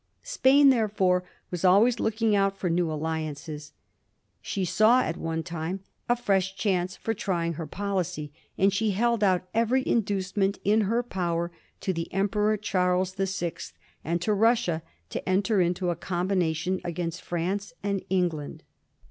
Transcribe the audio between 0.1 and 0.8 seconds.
Spain